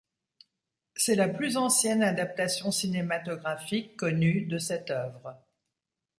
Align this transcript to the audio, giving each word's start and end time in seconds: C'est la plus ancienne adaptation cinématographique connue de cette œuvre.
C'est 0.95 1.13
la 1.13 1.29
plus 1.29 1.57
ancienne 1.57 2.01
adaptation 2.01 2.71
cinématographique 2.71 3.95
connue 3.97 4.45
de 4.47 4.57
cette 4.57 4.89
œuvre. 4.89 5.39